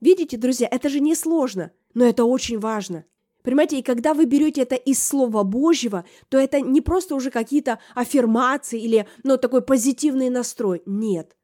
Видите, 0.00 0.36
друзья, 0.36 0.68
это 0.70 0.88
же 0.88 1.00
не 1.00 1.14
сложно, 1.14 1.70
но 1.94 2.04
это 2.04 2.24
очень 2.24 2.58
важно. 2.58 3.04
Понимаете, 3.42 3.78
и 3.78 3.82
когда 3.82 4.14
вы 4.14 4.24
берете 4.24 4.62
это 4.62 4.76
из 4.76 5.02
Слова 5.02 5.42
Божьего, 5.42 6.04
то 6.28 6.38
это 6.38 6.60
не 6.60 6.80
просто 6.80 7.14
уже 7.14 7.30
какие-то 7.30 7.78
аффирмации 7.94 8.80
или 8.80 9.06
ну, 9.24 9.36
такой 9.36 9.62
позитивный 9.62 10.30
настрой. 10.30 10.82
Нет. 10.86 11.36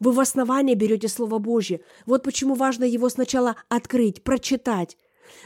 Вы 0.00 0.12
в 0.12 0.20
основании 0.20 0.74
берете 0.74 1.08
Слово 1.08 1.38
Божье. 1.38 1.80
Вот 2.06 2.24
почему 2.24 2.54
важно 2.54 2.84
его 2.84 3.08
сначала 3.08 3.56
открыть, 3.68 4.22
прочитать. 4.24 4.96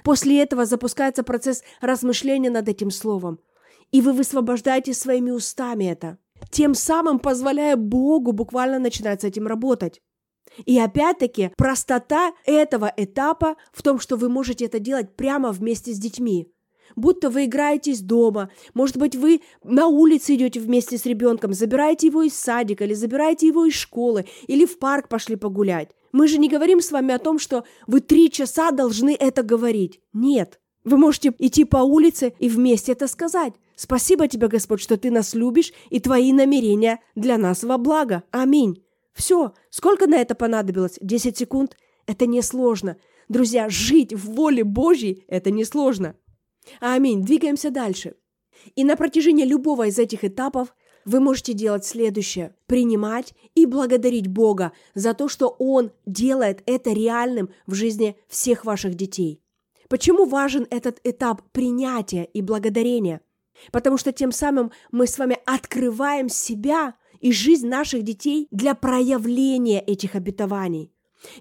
После 0.02 0.42
этого 0.42 0.64
запускается 0.64 1.22
процесс 1.22 1.62
размышления 1.80 2.50
над 2.50 2.68
этим 2.68 2.90
Словом. 2.90 3.38
И 3.92 4.00
вы 4.00 4.12
высвобождаете 4.12 4.94
своими 4.94 5.30
устами 5.30 5.84
это. 5.84 6.18
Тем 6.50 6.74
самым 6.74 7.18
позволяя 7.18 7.76
Богу 7.76 8.32
буквально 8.32 8.78
начинать 8.78 9.22
с 9.22 9.24
этим 9.24 9.46
работать. 9.46 10.00
И 10.64 10.78
опять-таки 10.78 11.52
простота 11.56 12.32
этого 12.44 12.92
этапа 12.96 13.56
в 13.72 13.82
том, 13.82 14.00
что 14.00 14.16
вы 14.16 14.28
можете 14.28 14.64
это 14.66 14.78
делать 14.78 15.16
прямо 15.16 15.52
вместе 15.52 15.92
с 15.92 15.98
детьми. 15.98 16.48
Будто 16.96 17.30
вы 17.30 17.44
играетесь 17.44 18.00
дома, 18.00 18.50
может 18.74 18.96
быть, 18.96 19.14
вы 19.14 19.42
на 19.62 19.86
улице 19.86 20.34
идете 20.34 20.60
вместе 20.60 20.96
с 20.98 21.06
ребенком, 21.06 21.52
забираете 21.52 22.06
его 22.06 22.22
из 22.22 22.34
садика 22.34 22.84
или 22.84 22.94
забираете 22.94 23.46
его 23.48 23.66
из 23.66 23.74
школы, 23.74 24.26
или 24.46 24.64
в 24.64 24.78
парк 24.78 25.08
пошли 25.08 25.36
погулять. 25.36 25.90
Мы 26.12 26.26
же 26.26 26.38
не 26.38 26.48
говорим 26.48 26.80
с 26.80 26.90
вами 26.90 27.14
о 27.14 27.18
том, 27.18 27.38
что 27.38 27.64
вы 27.86 28.00
три 28.00 28.30
часа 28.30 28.70
должны 28.70 29.14
это 29.18 29.42
говорить. 29.42 30.00
Нет. 30.12 30.60
Вы 30.84 30.96
можете 30.96 31.34
идти 31.38 31.64
по 31.64 31.78
улице 31.78 32.32
и 32.38 32.48
вместе 32.48 32.92
это 32.92 33.08
сказать. 33.08 33.52
Спасибо 33.76 34.26
тебе, 34.26 34.48
Господь, 34.48 34.80
что 34.80 34.96
ты 34.96 35.10
нас 35.10 35.34
любишь, 35.34 35.72
и 35.90 36.00
твои 36.00 36.32
намерения 36.32 37.00
для 37.14 37.36
нас 37.36 37.62
во 37.62 37.78
благо. 37.78 38.24
Аминь. 38.30 38.82
Все. 39.18 39.52
Сколько 39.70 40.06
на 40.06 40.14
это 40.14 40.36
понадобилось? 40.36 40.96
Десять 41.00 41.36
секунд? 41.36 41.76
Это 42.06 42.24
несложно. 42.26 42.96
Друзья, 43.28 43.68
жить 43.68 44.14
в 44.14 44.30
воле 44.30 44.62
Божьей– 44.62 45.24
это 45.28 45.50
несложно. 45.50 46.14
Аминь. 46.80 47.24
Двигаемся 47.24 47.70
дальше. 47.70 48.14
И 48.76 48.84
на 48.84 48.96
протяжении 48.96 49.44
любого 49.44 49.88
из 49.88 49.98
этих 49.98 50.22
этапов 50.24 50.72
вы 51.04 51.18
можете 51.18 51.52
делать 51.52 51.84
следующее. 51.84 52.54
Принимать 52.66 53.34
и 53.56 53.66
благодарить 53.66 54.28
Бога 54.28 54.72
за 54.94 55.14
то, 55.14 55.26
что 55.26 55.48
Он 55.58 55.90
делает 56.06 56.62
это 56.66 56.92
реальным 56.92 57.50
в 57.66 57.74
жизни 57.74 58.16
всех 58.28 58.64
ваших 58.64 58.94
детей. 58.94 59.42
Почему 59.88 60.26
важен 60.26 60.64
этот 60.70 61.00
этап 61.02 61.42
принятия 61.50 62.22
и 62.22 62.40
благодарения? 62.40 63.20
Потому 63.72 63.98
что 63.98 64.12
тем 64.12 64.30
самым 64.30 64.70
мы 64.92 65.08
с 65.08 65.18
вами 65.18 65.38
открываем 65.44 66.28
себя 66.28 66.94
и 67.20 67.32
жизнь 67.32 67.68
наших 67.68 68.02
детей 68.02 68.48
для 68.50 68.74
проявления 68.74 69.80
этих 69.80 70.14
обетований. 70.14 70.92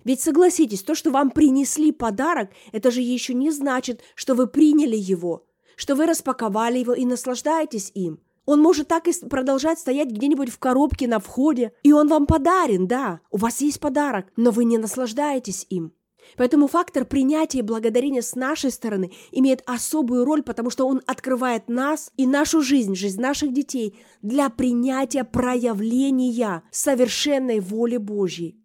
Ведь 0.04 0.22
согласитесь, 0.22 0.84
то, 0.84 0.96
что 0.96 1.12
вам 1.12 1.32
принесли 1.32 1.92
подарок, 1.92 2.50
это 2.72 2.92
же 2.92 3.02
еще 3.02 3.34
не 3.34 3.52
значит, 3.52 4.02
что 4.16 4.34
вы 4.34 4.48
приняли 4.48 4.96
его, 4.96 5.46
что 5.76 5.96
вы 5.96 6.06
распаковали 6.06 6.80
его 6.80 6.94
и 6.94 7.06
наслаждаетесь 7.06 7.92
им. 7.94 8.20
Он 8.46 8.62
может 8.62 8.88
так 8.88 9.08
и 9.08 9.26
продолжать 9.28 9.78
стоять 9.78 10.10
где-нибудь 10.10 10.50
в 10.50 10.58
коробке 10.58 11.08
на 11.08 11.20
входе, 11.20 11.74
и 11.84 11.92
он 11.92 12.08
вам 12.08 12.26
подарен, 12.26 12.88
да, 12.88 13.20
у 13.30 13.38
вас 13.38 13.62
есть 13.62 13.80
подарок, 13.80 14.28
но 14.38 14.52
вы 14.52 14.64
не 14.64 14.78
наслаждаетесь 14.78 15.68
им. 15.70 15.92
Поэтому 16.36 16.68
фактор 16.68 17.06
принятия 17.06 17.60
и 17.60 17.64
благодарения 17.64 18.22
с 18.22 18.36
нашей 18.36 18.72
стороны 18.72 19.12
имеет 19.32 19.64
особую 19.66 20.26
роль, 20.26 20.44
потому 20.44 20.70
что 20.70 20.88
он 20.88 21.02
открывает 21.06 21.70
нас 21.70 22.12
и 22.18 22.28
нашу 22.28 22.62
жизнь, 22.62 22.96
жизнь 22.96 23.22
наших 23.22 23.54
детей 23.54 23.98
для 24.22 24.50
принятия 24.50 25.24
проявления 25.24 26.64
совершенной 26.72 27.60
воли 27.60 27.98
Божьей. 27.98 28.58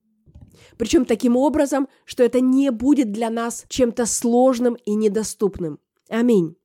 Причем 0.77 1.05
таким 1.05 1.37
образом, 1.37 1.89
что 2.05 2.23
это 2.23 2.41
не 2.41 2.71
будет 2.71 3.13
для 3.13 3.31
нас 3.31 3.65
чем-то 3.69 4.07
сложным 4.07 4.75
и 4.75 4.95
недоступным. 4.95 5.79
Аминь. 6.09 6.57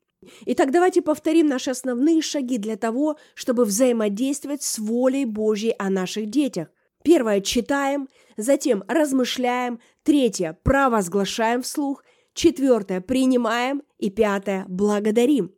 Итак, 0.45 0.71
давайте 0.71 1.01
повторим 1.01 1.47
наши 1.47 1.69
основные 1.69 2.21
шаги 2.21 2.57
для 2.57 2.75
того, 2.75 3.17
чтобы 3.35 3.65
взаимодействовать 3.65 4.63
с 4.63 4.79
волей 4.79 5.25
Божьей 5.25 5.75
о 5.77 5.89
наших 5.89 6.29
детях. 6.29 6.69
Первое– 7.07 7.39
читаем, 7.41 8.09
затем 8.35 8.83
размышляем, 8.89 9.79
третье– 10.03 10.59
провозглашаем 10.63 11.61
вслух, 11.61 12.03
четвертое– 12.33 12.99
принимаем 13.11 13.81
и 13.97 14.09
пятое– 14.09 14.65
благодарим. 14.67 15.53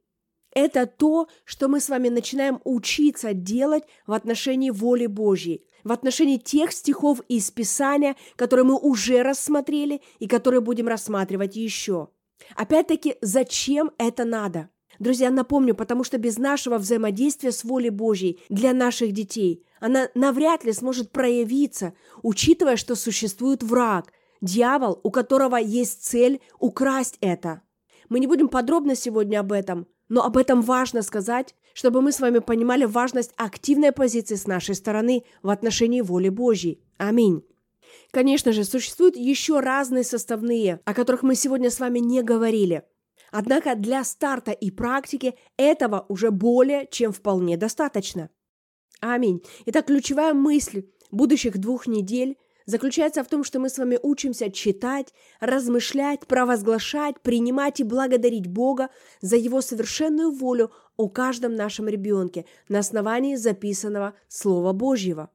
Это 0.53 0.85
то, 0.85 1.27
что 1.45 1.67
мы 1.67 1.79
с 1.79 1.89
вами 1.89 2.09
начинаем 2.09 2.61
учиться 2.65 3.33
делать 3.33 3.83
в 4.05 4.13
отношении 4.13 4.69
воли 4.69 5.07
Божьей, 5.07 5.65
в 5.83 5.91
отношении 5.91 6.37
тех 6.37 6.71
стихов 6.71 7.19
из 7.27 7.49
Писания, 7.49 8.15
которые 8.35 8.65
мы 8.65 8.77
уже 8.77 9.23
рассмотрели 9.23 10.03
и 10.19 10.27
которые 10.27 10.61
будем 10.61 10.87
рассматривать 10.87 11.55
еще. 11.55 12.09
Опять-таки, 12.57 13.15
зачем 13.21 13.89
это 13.97 14.23
надо? 14.23 14.69
Друзья, 14.99 15.29
напомню, 15.31 15.75
потому 15.75 16.03
что 16.03 16.17
без 16.17 16.37
нашего 16.37 16.77
взаимодействия 16.77 17.53
с 17.53 17.63
волей 17.63 17.89
Божьей 17.89 18.41
для 18.49 18.73
наших 18.73 19.13
детей 19.13 19.65
она 19.79 20.09
навряд 20.13 20.65
ли 20.65 20.73
сможет 20.73 21.11
проявиться, 21.11 21.93
учитывая, 22.21 22.75
что 22.75 22.95
существует 22.95 23.63
враг, 23.63 24.11
дьявол, 24.41 24.99
у 25.03 25.09
которого 25.09 25.55
есть 25.55 26.03
цель 26.03 26.41
украсть 26.59 27.17
это. 27.21 27.61
Мы 28.09 28.19
не 28.19 28.27
будем 28.27 28.49
подробно 28.49 28.95
сегодня 28.95 29.39
об 29.39 29.53
этом, 29.53 29.87
Но 30.09 30.25
об 30.25 30.37
этом 30.37 30.61
важно 30.63 31.03
сказать, 31.03 31.55
чтобы 31.73 32.01
мы 32.01 32.11
с 32.11 32.19
вами 32.19 32.39
понимали 32.39 32.85
важность 32.85 33.31
активной 33.37 33.91
позиции 33.91 34.35
с 34.35 34.47
нашей 34.47 34.73
стороны 34.73 35.23
в 35.43 35.49
отношении 35.49 36.01
воли 36.01 36.29
Божьей. 36.29 36.81
Аминь. 36.97 37.43
Конечно 38.11 38.51
же, 38.51 38.63
существуют 38.63 39.15
еще 39.15 39.59
разные 39.59 40.03
составные, 40.03 40.81
о 40.83 40.93
которых 40.95 41.21
мы 41.21 41.35
сегодня 41.35 41.69
с 41.69 41.79
вами 41.79 41.99
не 41.99 42.23
говорили. 42.23 42.83
Однако 43.31 43.75
для 43.75 44.03
старта 44.03 44.51
и 44.51 44.71
практики 44.71 45.35
этого 45.57 46.05
уже 46.09 46.31
более 46.31 46.87
чем 46.89 47.11
вполне 47.11 47.57
достаточно. 47.57 48.29
Аминь. 48.99 49.43
Итак, 49.65 49.85
ключевая 49.85 50.33
мысль 50.33 50.85
будущих 51.11 51.57
двух 51.57 51.87
недель 51.87 52.37
заключается 52.65 53.23
в 53.23 53.27
том, 53.27 53.43
что 53.43 53.59
мы 53.59 53.69
с 53.69 53.77
вами 53.77 53.97
учимся 54.01 54.51
читать, 54.51 55.13
размышлять, 55.39 56.27
провозглашать, 56.27 57.19
принимать 57.21 57.79
и 57.79 57.83
благодарить 57.83 58.47
Бога 58.47 58.89
за 59.21 59.37
Его 59.37 59.61
совершенную 59.61 60.31
волю 60.31 60.71
о 60.97 61.09
каждом 61.09 61.55
нашем 61.55 61.87
ребенке 61.87 62.45
на 62.67 62.79
основании 62.79 63.35
записанного 63.35 64.13
Слова 64.27 64.73
Божьего. 64.73 65.31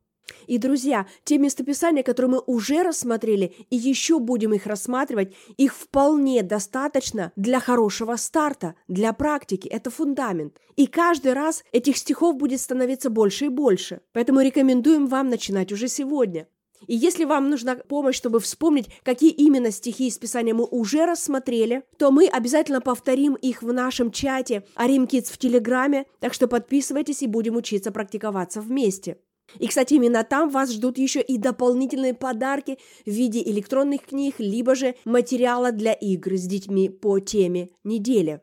И, 0.47 0.59
друзья, 0.59 1.07
те 1.25 1.38
местописания, 1.38 2.02
которые 2.02 2.33
мы 2.33 2.43
уже 2.47 2.83
рассмотрели 2.83 3.54
и 3.71 3.76
еще 3.76 4.19
будем 4.19 4.54
их 4.54 4.66
рассматривать, 4.66 5.35
их 5.57 5.75
вполне 5.75 6.43
достаточно 6.43 7.33
для 7.37 7.61
хорошего 7.61 8.16
старта, 8.16 8.75
для 8.88 9.12
практики. 9.12 9.69
Это 9.69 9.90
фундамент. 9.90 10.59
И 10.76 10.87
каждый 10.87 11.33
раз 11.33 11.62
этих 11.73 11.97
стихов 11.97 12.37
будет 12.37 12.61
становиться 12.61 13.11
больше 13.11 13.47
и 13.47 13.49
больше. 13.49 14.00
Поэтому 14.12 14.40
рекомендуем 14.40 15.07
вам 15.07 15.28
начинать 15.31 15.73
уже 15.73 15.88
сегодня. 15.88 16.49
И 16.87 16.95
если 16.95 17.25
вам 17.25 17.49
нужна 17.49 17.76
помощь, 17.76 18.16
чтобы 18.16 18.40
вспомнить, 18.40 18.88
какие 19.02 19.31
именно 19.31 19.71
стихи 19.71 20.09
из 20.09 20.19
Писания 20.19 20.54
мы 20.54 20.64
уже 20.64 21.07
рассмотрели, 21.07 21.85
то 21.99 22.11
мы 22.11 22.26
обязательно 22.26 22.81
повторим 22.81 23.35
их 23.35 23.62
в 23.62 23.73
нашем 23.73 24.11
чате 24.11 24.64
Арим 24.75 25.04
Kids 25.04 25.33
в 25.33 25.38
Телеграме, 25.38 26.07
так 26.21 26.35
что 26.35 26.47
подписывайтесь 26.47 27.23
и 27.23 27.26
будем 27.26 27.57
учиться 27.57 27.90
практиковаться 27.90 28.61
вместе. 28.61 29.19
И, 29.58 29.68
кстати, 29.68 29.94
именно 29.94 30.24
там 30.24 30.48
вас 30.48 30.72
ждут 30.72 30.98
еще 30.98 31.20
и 31.20 31.38
дополнительные 31.38 32.14
подарки 32.14 32.78
в 33.04 33.10
виде 33.10 33.42
электронных 33.42 34.06
книг, 34.06 34.36
либо 34.38 34.74
же 34.74 34.94
материала 35.04 35.70
для 35.70 35.92
игр 35.92 36.34
с 36.36 36.46
детьми 36.46 36.88
по 36.88 37.20
теме 37.20 37.70
недели. 37.84 38.40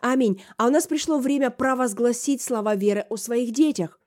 Аминь. 0.00 0.42
А 0.56 0.66
у 0.66 0.70
нас 0.70 0.86
пришло 0.86 1.18
время 1.18 1.50
провозгласить 1.50 2.42
слова 2.42 2.74
веры 2.74 3.06
о 3.10 3.16
своих 3.16 3.52
детях. 3.52 4.00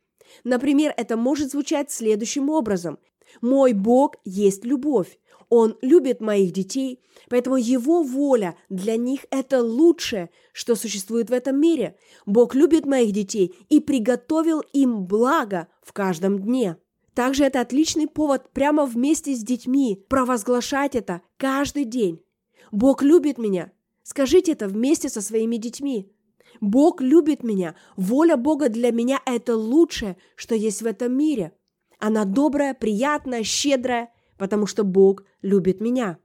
Например, 0.44 0.94
это 0.96 1.18
может 1.18 1.52
звучать 1.52 1.92
следующим 1.92 2.50
образом. 2.50 3.00
Мой 3.42 3.74
Бог 3.74 4.16
есть 4.24 4.66
любовь. 4.66 5.20
Он 5.50 5.78
любит 5.82 6.22
моих 6.22 6.52
детей, 6.52 7.00
поэтому 7.28 7.58
Его 7.58 8.04
воля 8.04 8.56
для 8.70 8.98
них– 8.98 9.26
это 9.32 9.64
лучшее, 9.64 10.30
что 10.54 10.76
существует 10.76 11.30
в 11.30 11.34
этом 11.34 11.60
мире. 11.60 11.96
Бог 12.26 12.54
любит 12.54 12.86
моих 12.86 13.12
детей 13.12 13.56
и 13.70 13.80
приготовил 13.80 14.62
им 14.74 15.06
благо 15.06 15.68
в 15.82 15.92
каждом 15.92 16.40
дне. 16.40 16.78
Также 17.16 17.44
это 17.44 17.62
отличный 17.62 18.08
повод 18.08 18.52
прямо 18.52 18.86
вместе 18.86 19.34
с 19.34 19.44
детьми 19.44 20.06
провозглашать 20.08 20.96
это 20.96 21.22
каждый 21.38 21.86
день. 21.86 22.22
Бог 22.72 23.02
любит 23.02 23.38
меня. 23.40 23.72
Скажите 24.04 24.52
это 24.52 24.68
вместе 24.68 25.10
со 25.10 25.22
своими 25.22 25.58
детьми. 25.58 26.12
Бог 26.62 27.02
любит 27.02 27.44
меня. 27.44 27.76
Воля 27.96 28.38
Бога 28.38 28.70
для 28.70 28.92
меня– 28.92 29.20
это 29.26 29.56
лучшее, 29.58 30.18
что 30.36 30.56
есть 30.56 30.82
в 30.82 30.86
этом 30.86 31.18
мире– 31.18 31.54
она 32.00 32.24
добрая, 32.24 32.74
приятная, 32.74 33.44
щедрая, 33.44 34.10
потому 34.40 34.66
что 34.66 34.84
Бог 34.84 35.24
любит 35.44 35.82
меня. 35.82 36.18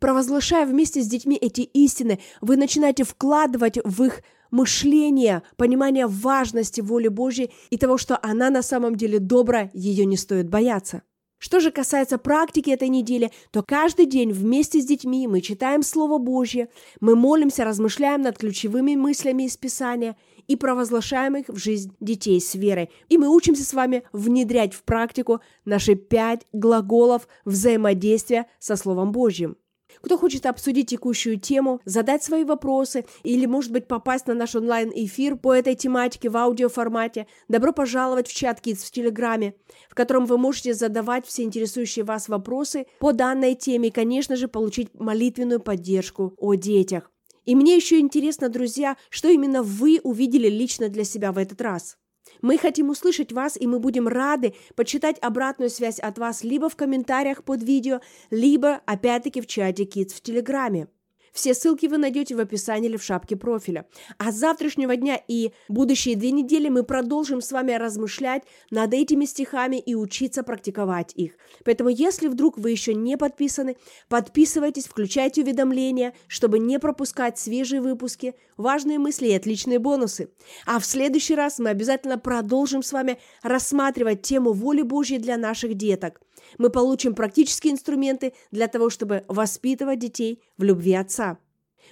Провозглашая 0.00 0.66
вместе 0.66 1.02
с 1.02 1.06
детьми 1.06 1.36
эти 1.36 1.60
истины, 1.60 2.18
вы 2.40 2.56
начинаете 2.56 3.04
вкладывать 3.04 3.78
в 3.84 4.02
их 4.02 4.22
мышление, 4.50 5.42
понимание 5.56 6.06
важности 6.06 6.80
воли 6.80 7.08
Божьей 7.08 7.52
и 7.70 7.76
того, 7.76 7.98
что 7.98 8.18
она 8.22 8.50
на 8.50 8.62
самом 8.62 8.96
деле 8.96 9.18
добрая, 9.18 9.70
ее 9.74 10.06
не 10.06 10.16
стоит 10.16 10.48
бояться. 10.48 11.02
Что 11.38 11.58
же 11.58 11.70
касается 11.70 12.18
практики 12.18 12.68
этой 12.68 12.88
недели, 12.88 13.30
то 13.50 13.62
каждый 13.62 14.04
день 14.04 14.30
вместе 14.30 14.80
с 14.80 14.84
детьми 14.84 15.26
мы 15.26 15.40
читаем 15.40 15.82
Слово 15.82 16.18
Божье, 16.18 16.68
мы 17.00 17.16
молимся, 17.16 17.64
размышляем 17.64 18.20
над 18.20 18.36
ключевыми 18.36 18.94
мыслями 18.94 19.44
из 19.44 19.56
Писания 19.56 20.16
и 20.50 20.56
провозглашаем 20.56 21.36
их 21.36 21.48
в 21.48 21.56
жизнь 21.58 21.94
детей 22.00 22.40
с 22.40 22.56
верой. 22.56 22.90
И 23.08 23.18
мы 23.18 23.28
учимся 23.28 23.62
с 23.62 23.72
вами 23.72 24.02
внедрять 24.12 24.74
в 24.74 24.82
практику 24.82 25.40
наши 25.64 25.94
пять 25.94 26.44
глаголов 26.52 27.28
взаимодействия 27.44 28.46
со 28.58 28.74
Словом 28.74 29.12
Божьим. 29.12 29.56
Кто 30.02 30.18
хочет 30.18 30.46
обсудить 30.46 30.90
текущую 30.90 31.38
тему, 31.38 31.80
задать 31.84 32.24
свои 32.24 32.42
вопросы 32.42 33.04
или, 33.22 33.46
может 33.46 33.70
быть, 33.70 33.86
попасть 33.86 34.26
на 34.26 34.34
наш 34.34 34.56
онлайн-эфир 34.56 35.36
по 35.36 35.54
этой 35.54 35.76
тематике 35.76 36.28
в 36.30 36.36
аудиоформате, 36.36 37.28
добро 37.46 37.72
пожаловать 37.72 38.26
в 38.26 38.34
чат 38.34 38.58
Kids 38.60 38.86
в 38.86 38.90
Телеграме, 38.90 39.54
в 39.88 39.94
котором 39.94 40.26
вы 40.26 40.36
можете 40.36 40.74
задавать 40.74 41.26
все 41.26 41.44
интересующие 41.44 42.04
вас 42.04 42.28
вопросы 42.28 42.86
по 42.98 43.12
данной 43.12 43.54
теме 43.54 43.88
и, 43.88 43.92
конечно 43.92 44.34
же, 44.34 44.48
получить 44.48 44.88
молитвенную 44.94 45.60
поддержку 45.60 46.34
о 46.38 46.54
детях. 46.54 47.09
И 47.44 47.54
мне 47.54 47.76
еще 47.76 47.98
интересно, 47.98 48.48
друзья, 48.48 48.96
что 49.08 49.28
именно 49.28 49.62
вы 49.62 50.00
увидели 50.02 50.48
лично 50.48 50.88
для 50.88 51.04
себя 51.04 51.32
в 51.32 51.38
этот 51.38 51.60
раз. 51.60 51.96
Мы 52.42 52.58
хотим 52.58 52.90
услышать 52.90 53.32
вас, 53.32 53.56
и 53.58 53.66
мы 53.66 53.80
будем 53.80 54.08
рады 54.08 54.54
почитать 54.76 55.18
обратную 55.20 55.70
связь 55.70 55.98
от 55.98 56.18
вас 56.18 56.44
либо 56.44 56.68
в 56.68 56.76
комментариях 56.76 57.44
под 57.44 57.62
видео, 57.62 58.00
либо, 58.30 58.80
опять-таки, 58.86 59.40
в 59.40 59.46
чате 59.46 59.84
Kids 59.84 60.14
в 60.14 60.20
Телеграме. 60.20 60.88
Все 61.32 61.54
ссылки 61.54 61.86
вы 61.86 61.98
найдете 61.98 62.34
в 62.34 62.40
описании 62.40 62.88
или 62.88 62.96
в 62.96 63.02
шапке 63.02 63.36
профиля. 63.36 63.86
А 64.18 64.32
с 64.32 64.36
завтрашнего 64.36 64.96
дня 64.96 65.20
и 65.28 65.52
будущие 65.68 66.16
две 66.16 66.32
недели 66.32 66.68
мы 66.68 66.82
продолжим 66.82 67.40
с 67.40 67.52
вами 67.52 67.72
размышлять 67.72 68.42
над 68.70 68.92
этими 68.94 69.24
стихами 69.24 69.76
и 69.76 69.94
учиться 69.94 70.42
практиковать 70.42 71.12
их. 71.14 71.32
Поэтому, 71.64 71.90
если 71.90 72.28
вдруг 72.28 72.58
вы 72.58 72.70
еще 72.70 72.94
не 72.94 73.16
подписаны, 73.16 73.76
подписывайтесь, 74.08 74.86
включайте 74.86 75.42
уведомления, 75.42 76.14
чтобы 76.26 76.58
не 76.58 76.78
пропускать 76.78 77.38
свежие 77.38 77.80
выпуски, 77.80 78.34
важные 78.56 78.98
мысли 78.98 79.28
и 79.28 79.34
отличные 79.34 79.78
бонусы. 79.78 80.30
А 80.66 80.78
в 80.78 80.86
следующий 80.86 81.34
раз 81.34 81.58
мы 81.58 81.70
обязательно 81.70 82.18
продолжим 82.18 82.82
с 82.82 82.92
вами 82.92 83.18
рассматривать 83.42 84.22
тему 84.22 84.52
воли 84.52 84.82
Божьей 84.82 85.18
для 85.18 85.36
наших 85.36 85.74
деток– 85.74 86.20
мы 86.58 86.70
получим 86.70 87.14
практические 87.14 87.72
инструменты 87.72 88.32
для 88.50 88.68
того, 88.68 88.90
чтобы 88.90 89.24
воспитывать 89.28 89.98
детей 89.98 90.42
в 90.58 90.62
любви 90.62 90.94
Отца. 90.94 91.19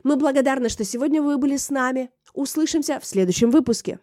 Мы 0.05 0.17
благодарны, 0.17 0.69
что 0.69 0.85
сегодня 0.85 1.23
вы 1.23 1.39
были 1.39 1.57
с 1.57 1.71
нами. 1.71 2.11
Услышимся 2.35 3.01
в 3.01 3.07
следующем 3.07 3.51
выпуске. 3.51 4.01